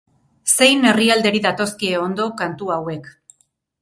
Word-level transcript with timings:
Zein 0.53 0.87
herrialderi 0.91 1.41
datozkie 1.45 1.93
ondo 2.07 2.29
kantu 2.41 2.73
hauek? 2.77 3.13